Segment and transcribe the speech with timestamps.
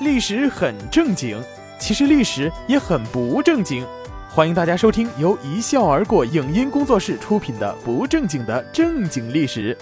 [0.00, 1.40] 历史很正经，
[1.78, 3.86] 其实历史也很不正经。
[4.28, 9.72] 欢迎大家收听由一笑而过影音工作室出品的《不正经的正经历史》。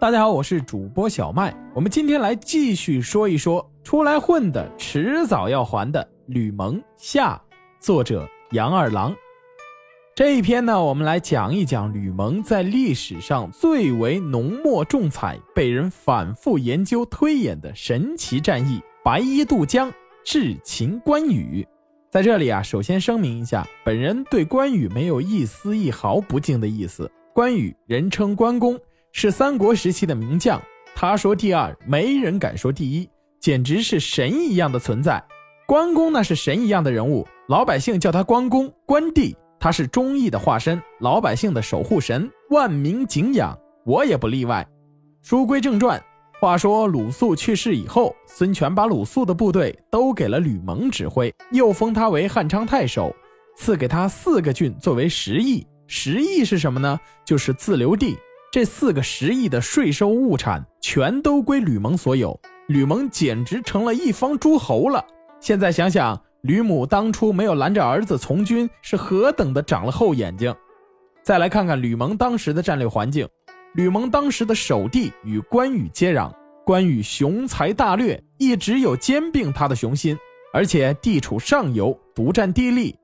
[0.00, 1.54] 大家好，我是主播小麦。
[1.72, 7.40] 我们今天来继续说一说出来混的迟早要还的吕蒙下。
[7.78, 9.14] 作者杨二郎。
[10.16, 19.92] 这一篇呢，我们来讲一讲吕蒙在历史上最为浓墨重彩、被人反复研究推演的神奇战役——白衣渡江
[20.24, 21.68] 智擒关羽。
[22.10, 27.10] 在这里啊，首先声明一下，本人对关羽没有一丝一毫不敬的意思。
[27.34, 28.80] 关羽人称关公，
[29.12, 30.58] 是三国时期的名将，
[30.94, 33.06] 他说第二，没人敢说第一，
[33.38, 35.22] 简直是神一样的存在。
[35.66, 39.36] 关公那是神一样的人物，老百姓叫他关公、关帝。
[39.58, 44.66] 他是忠义的化身，老百姓的守护神，万民敬仰，我也不例外。
[45.22, 46.00] 书归正传，
[46.40, 53.14] 话说鲁肃去世以后，孙权把鲁肃的部队都给了吕蒙指挥，又封他为汉昌太守，
[53.56, 55.66] 赐给他四个郡作为食邑。
[55.88, 57.00] 食邑是什么呢？
[57.24, 58.16] 就是自留地。
[58.52, 65.04] 这四个食邑的税收物产全都归吕蒙所有，吕蒙简直成了一方诸侯了。
[65.40, 66.20] 现在想想。
[66.46, 70.54] 吕母当初没有拦着儿子从军，是何等的长了厚眼睛。
[71.20, 73.28] 再来看看吕蒙当时的战略环境，
[73.74, 76.32] 吕蒙当时的守地与关羽接壤，
[76.64, 80.16] 关羽雄才大略，一直有兼并他的雄心，
[80.52, 82.96] 而且地处上游，独占地利。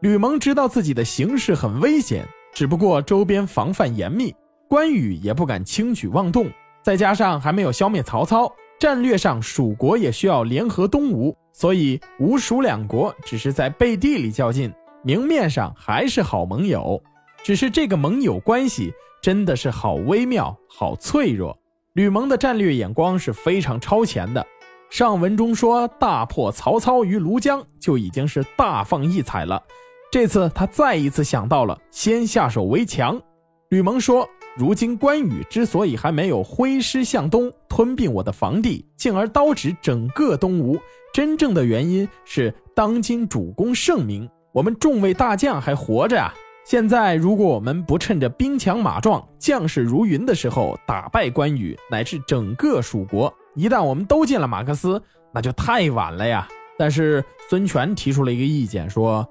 [0.00, 4.34] 吕蒙知道自己的形势很危险，只不过周边防范严密，
[4.68, 6.46] 关羽也不敢轻举妄动，
[6.82, 8.52] 再加上还没有消灭曹操。
[8.82, 17.00] 战略上，蜀国也需要联合东吴，所以吴蜀两国只是在背地里较劲，明面上还是好盟友。
[17.44, 21.56] 只是这个盟友关系真的是好微妙、好脆弱。
[21.92, 24.44] 吕蒙的战略眼光是非常超前的。
[24.90, 29.62] 上文中说大破曹操于庐江，就已经是大放异彩了。
[30.10, 33.22] 这次他再一次想到了先下手为强。
[33.68, 34.28] 吕蒙说。
[34.56, 40.78] 如今关羽之所以还没有挥师向东吞并我的防地，进而刀指整个东吴，
[41.12, 46.34] 真正的原因是当今主公盛名，我们众位大将还活着啊！
[46.64, 55.02] 现在如果我们不趁着兵强马壮、将士如云的时候打败关羽乃至整个蜀国，一旦我们都进了马克思，
[55.32, 56.46] 那就太晚了呀！
[56.78, 59.26] 但是孙权提出了一个意见，说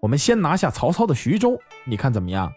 [0.00, 2.52] 我们先拿下曹操的徐州，你看怎么样？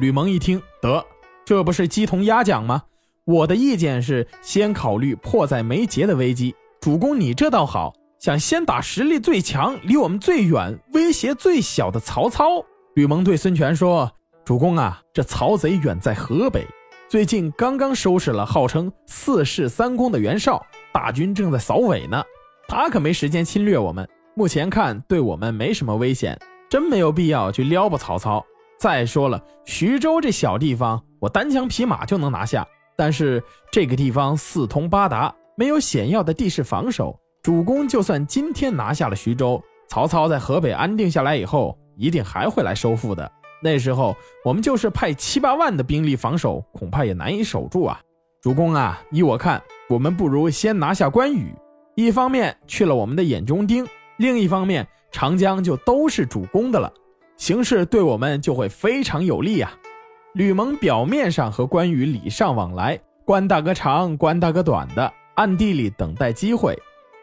[0.00, 1.04] 吕蒙一听，得。
[1.52, 2.82] 这不是鸡同鸭讲吗？
[3.26, 6.54] 我的意见是先考虑迫在眉睫的危机。
[6.80, 12.64] 主公，你这倒好，想先打实力最强、离我们最远、威胁最小的曹操。
[12.94, 14.10] 吕蒙对孙权说
[14.46, 16.66] ：“主公啊，这曹贼远在河北，
[17.06, 22.24] 最近刚刚收拾了号称四世三公的袁绍，大军正在扫尾呢。
[22.66, 24.08] 他可没时间侵略我们。
[24.34, 26.34] 目前看，对我们没什么危险，
[26.70, 28.42] 真没有必要去撩拨曹操。
[28.78, 32.66] 再说了，徐州这小地方。”我单枪匹马就能拿下，
[32.96, 33.40] 但是
[33.70, 37.16] 这个地方四通八达，没有险要的地势防守。
[37.44, 43.30] 主公就算今天拿下了徐州，曹操在河北安定下来以后，一定还会来收复的。
[43.62, 48.00] 那时候我们就是派七八万的兵力防守，恐怕也难以守住啊！
[48.40, 51.54] 主公啊，依我看，我们不如先拿下关羽，
[51.94, 56.92] 一方面去了我们的眼中钉，另一方面长江就都是主公的了，
[57.36, 59.72] 形势对我们就会非常有利啊！
[60.34, 66.74] 吕蒙表面上和关羽礼尚往来，关大哥长，关大哥短的，暗地里等待机会。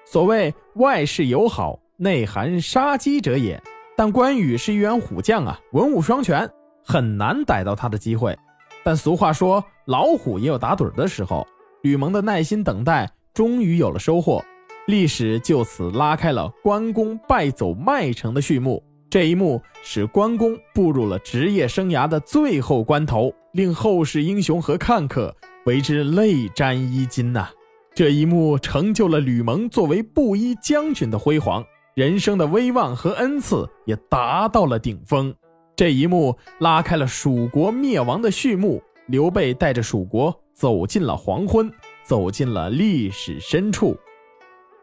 [0.06, 3.60] 所谓外事友好，内含杀机者也。
[3.98, 6.48] 但关羽是一员虎将啊，文武双全，
[6.86, 8.38] 很难逮到他的机会。
[8.84, 11.46] 但俗话说，老虎也有打盹的时候。
[11.82, 14.44] 吕蒙的耐心等待，终于有了收获。
[14.86, 18.84] 历史就此拉开了关公败走麦城的序幕。
[19.10, 27.50] 这一幕使关公步入了职业生涯的最后关头，令后世英雄和看客为之泪沾衣襟呐！
[27.96, 31.66] 这一幕成就了吕蒙作为布衣将军的辉煌，
[31.96, 35.34] 人生的威望和恩赐也达到了顶峰。
[35.76, 41.72] 这一幕拉开了蜀国灭亡的序幕，刘备带着蜀国走进了黄昏，
[42.04, 43.98] 走进了历史深处。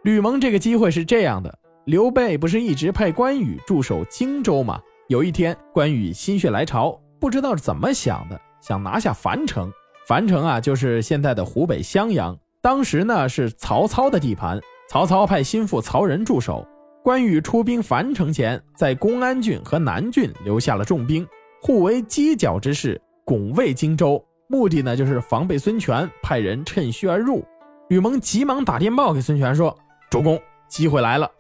[0.03, 1.57] 吕蒙这个机会是这样的。
[1.87, 4.81] 刘备不是一直派关羽驻守荆州吗？
[5.07, 9.73] 有一天，关羽心血来潮，不知道怎么想的，想拿下樊城。
[10.05, 12.37] 樊城啊，就是现在的湖北襄阳。
[12.61, 14.61] 当时呢，是曹操的地盘。
[14.89, 16.67] 曹操派心腹曹仁驻守。
[17.05, 21.25] 关羽出兵樊城前，在公安郡和南郡留下了重兵，
[21.63, 24.21] 互为犄角之势，拱卫荆州。
[24.49, 27.45] 目的呢，就是防备孙权派人趁虚而入。
[27.91, 29.77] 吕蒙急忙打电报给孙权说
[30.11, 30.37] ：“主公，
[30.67, 31.31] 机会来了，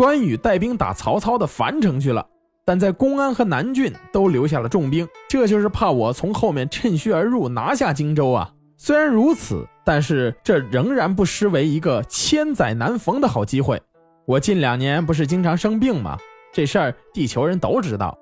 [0.00, 2.26] 关羽带兵打曹操的樊城去了，
[2.64, 8.50] 但在公安和南郡都留下了重兵，这就是怕我从后面趁虚而入，拿下荆州啊。
[8.78, 13.78] 虽然如此，但是这仍然不失为一个千载难逢的好机会。
[14.24, 16.16] 我近两年不是经常生病吗？
[16.50, 18.16] 这事儿地球人都知道，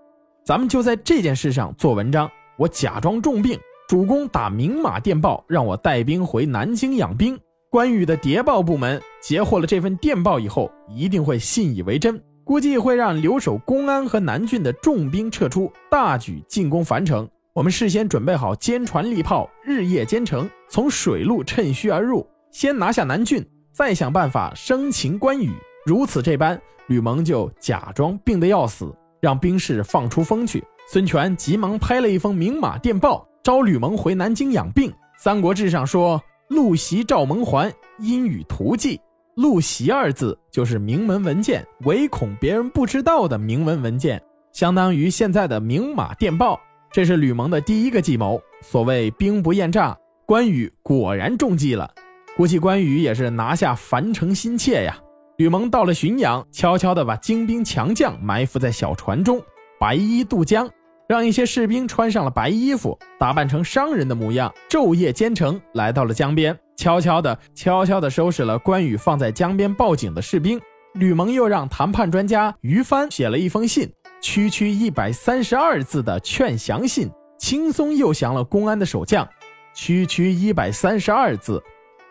[0.44, 2.28] 咱们就在这件事上做文章。
[2.56, 7.38] 我假装重病，主公打明码电报，让我带兵回南京养兵。”
[7.70, 17.28] 关羽的谍报部门截获了这份电报以后，一定会信以为真，估计会让留守公安和南郡的重兵撤出，大举进攻樊城。
[17.52, 25.50] 我们事先准备好坚船利炮，日夜兼程，从水路趁虚而入，先拿下南郡，再想办法生擒关羽。
[25.84, 30.64] 如此这般，吕蒙就假装病得要死，让兵士放出风去。
[30.90, 34.90] 孙权急忙拍了一封明码电报，召吕蒙回南京养病。
[35.18, 36.22] 《三国志》上说。
[36.48, 38.98] 陆袭赵蒙还，因与图记。
[39.38, 44.20] 陆袭二字就是明文文件，唯恐别人不知道的明文文件，
[44.52, 46.60] 相当于现在的明码电报。
[46.90, 48.42] 这是吕蒙的第一个计谋。
[48.62, 49.96] 所谓兵不厌诈，
[50.26, 51.88] 关羽果然中计了。
[52.36, 54.98] 估计关羽也是拿下樊城心切呀。
[55.36, 59.40] 吕蒙到了浔阳，悄悄地把精兵强将埋伏在小船中，
[59.78, 60.68] 白衣渡江。
[61.08, 70.60] 让一些士兵穿上了白衣服，打扮成商人的模样，昼夜兼程来到了江边，悄悄地、悄悄地收拾了关羽放在江边报警的士兵。
[70.92, 73.90] 吕蒙又让谈判专家于帆写了一封信，
[74.20, 79.26] 区区一百三十二字的劝降信，轻松诱降了公安的守将。
[79.74, 81.62] 区区一百三十二字，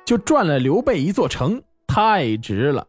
[0.08, 2.88] 就赚了刘备一座城，太值了。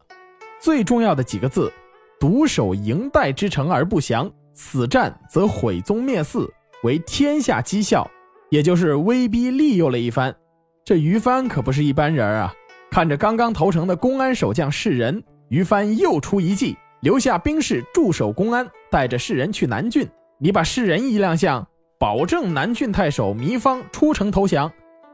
[0.59, 1.71] 最重要的几个字：
[2.19, 4.31] 独守营带之城而不降。
[4.61, 6.53] 此战则毁宗灭寺，
[6.83, 8.05] 为天下讥笑，
[8.49, 10.35] 也就是威逼利诱了一番。
[10.83, 12.53] 这于帆可不是一般人啊！
[12.91, 20.05] 看着刚刚投诚的公安守将世人，于帆又出一计，留下兵士驻守公安，带着世人去南郡。
[20.39, 21.65] 你把世人一亮相，
[21.97, 24.69] 保证南郡太守糜芳出城投降。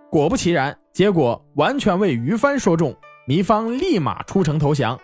[0.09, 2.95] 果不其然，结果完全为于帆说中，
[3.27, 5.00] 糜芳立马出城投降。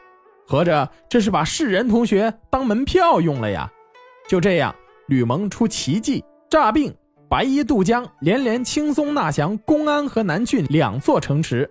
[0.48, 3.72] 合着这是把世人同学当门票用了呀！
[4.28, 4.74] 就这样，
[5.08, 6.94] 吕蒙出奇计诈病，
[7.30, 11.70] 白衣渡江，连连轻松纳降公安和南郡两座城池。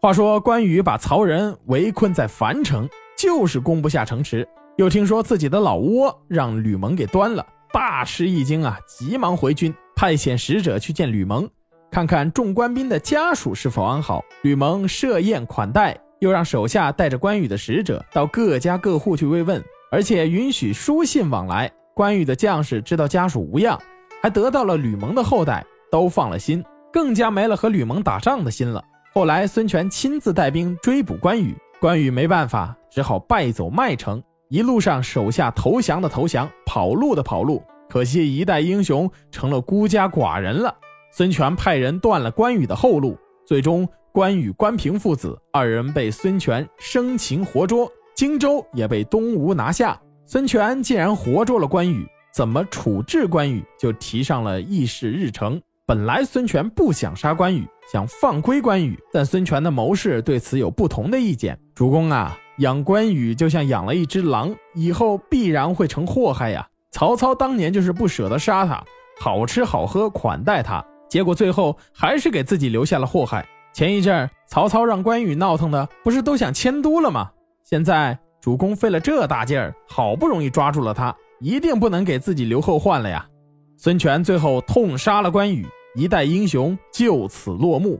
[0.00, 4.46] 话说关羽把曹仁围困在樊城，就是攻不下城池。
[4.76, 8.76] 又听说自己的老窝让吕蒙给端了，大吃一惊啊！
[8.86, 11.48] 急忙回军，派遣使者去见吕蒙，
[11.90, 14.22] 看看众官兵的家属是否安好。
[14.42, 21.70] 吕蒙设宴款待，又让手下带着关羽的使者到各家各户去慰问，而且允许书信往来。
[21.94, 23.78] 关羽的将士知道家属无恙，
[24.20, 28.82] 还得到了吕蒙的后代，都放了心，更加没了和吕蒙打仗的心了。
[29.12, 34.20] 后来孙权亲自带兵追捕关羽，关羽没办法，只好败走麦城。
[34.48, 40.74] 一路上手下投降的投降，跑路的跑路，可惜一代英雄成了孤家寡人了。
[41.12, 43.16] 孙权派人断了关羽的后路，
[43.46, 50.00] 最终关羽、关平父子二人被孙权生擒活捉，荆州也被东吴拿下。
[50.26, 55.60] 孙权既然活捉了关羽，怎么处置关羽就提上了议事日程。
[55.86, 61.58] 本来孙权不想杀关羽，想放归关羽，但孙权的谋士对此有不同的意见。
[61.74, 66.66] 主公啊，养关羽就像养了一只狼，以后必然会成祸害呀。
[66.90, 68.82] 曹操当年就是不舍得杀他，
[69.20, 73.46] 好吃好喝款待他，结果最后还是给自己留下了祸害。
[73.74, 77.30] 前一阵儿曹操让关羽闹腾的，不是都想迁都了吗？
[77.64, 78.16] 现在。
[78.40, 83.26] 主公费了这大劲儿，好不容易抓住了他，一定不能给自己留后患了呀！
[83.78, 87.98] 孙权最后痛杀了关羽，一代英雄就此落幕。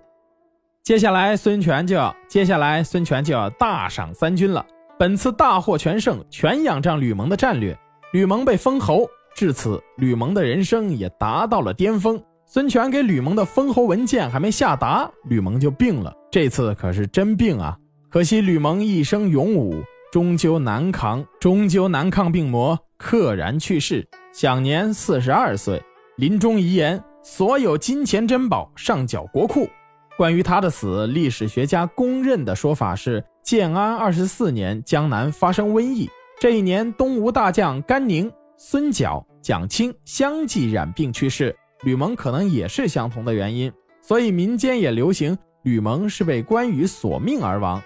[0.82, 4.66] 接下来，孙权就要接下来孙权就要大赏三军了。
[4.98, 7.74] 本次大获全胜，全仰仗吕蒙的战略。
[8.12, 12.22] 吕蒙被封侯，至此，吕蒙的人生也达到了巅峰。
[12.44, 16.12] 孙权给吕蒙的封侯文件还没下达，吕蒙就病了。
[16.30, 17.78] 这次可是真病啊！
[18.14, 19.82] 可惜吕蒙一生勇武。
[20.12, 25.82] 终究难扛，终究难抗病魔，溘然去世，享年四十二岁。
[26.18, 29.68] 临终遗言：所有金钱珍宝上缴国库。
[30.16, 41.52] 关于他的死，历史学家公认的说法是：建安二十四年，江南发生瘟疫，这一年东吴大将甘宁、孙角、蒋钦相继染病去世。
[41.82, 47.82] 吕蒙可能也是相同的原因，所以民间也流行吕蒙是被关羽索命而亡。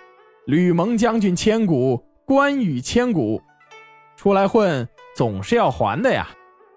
[0.48, 2.02] 吕蒙将军千古。
[2.24, 3.38] 关羽千古，
[4.16, 6.26] 出来混总是要还的呀。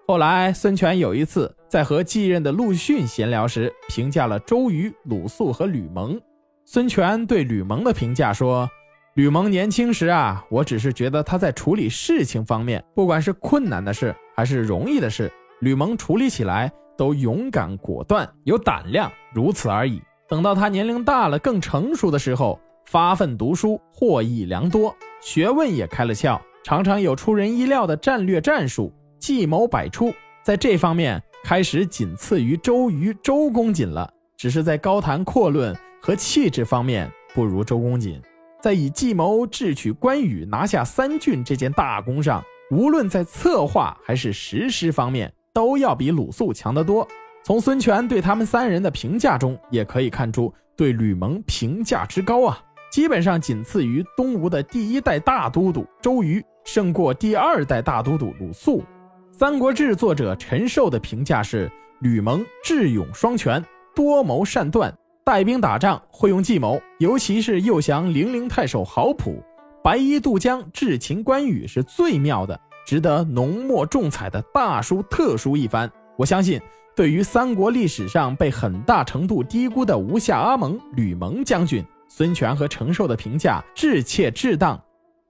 [0.06, 6.20] 后来孙权有一次在和继任的陆逊闲聊时，评价了周瑜、鲁肃和吕蒙。
[6.66, 8.70] 孙权对吕蒙的评价说
[9.16, 20.02] ：“吕蒙年轻时啊，我只是觉得他在处理事情方面，不管是困难的事还是容易的事，吕蒙处理起来都勇敢果断，有胆量，如此而已。
[20.28, 22.60] 等到他年龄大了，更成熟的时候，
[22.92, 38.22] 发奋读书，获益良多，学问也开了窍，常常有出人意料的战略战术，计谋百出，在这方面。”开始仅次于周瑜、周公瑾了，只是在高谈阔论和气质方面不如周公瑾。
[38.62, 47.08] 在以计谋智取关羽、拿下三郡这件大功上，无论在策划还是实施方面，都要比鲁肃强得多。
[47.44, 58.80] 从孙权对他们三人的评价中，也可以看出对吕蒙评价之高啊，基本上仅次于东吴的第一代大都督周瑜，胜过第二代大都督鲁肃。
[59.32, 61.72] 《三国志》作者陈寿的评价是：
[62.02, 63.64] 吕蒙智勇双全，
[63.96, 64.94] 多谋善断，
[65.24, 69.42] 带兵打仗会用计谋，尤其是诱降零陵太守郝普、
[69.82, 75.90] 白衣渡江智擒关羽是最妙的，值得浓墨重彩的大书特书一番。
[76.18, 76.60] 我相信，
[76.94, 81.82] 对于三国历史上被很大程度低估的吴下阿蒙吕蒙将军，
[82.14, 84.78] 孙权和陈寿的评价致切致当。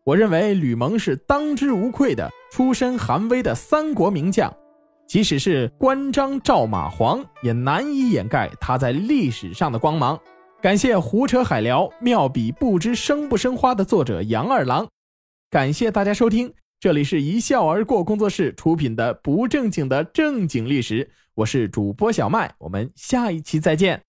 [0.03, 4.51] 我认为吕蒙是当之无愧的出身寒微的三国名将，
[5.07, 10.19] 即使是关张赵马黄，也难以掩盖他在历史上的光芒。
[10.59, 14.87] 感谢胡扯海聊妙笔不知生不生花的作者杨二郎，
[15.51, 24.01] 感谢大家收听，这里是一笑而过工作室出品的不正经的正经历史，我是主播小麦，我们下一期再见。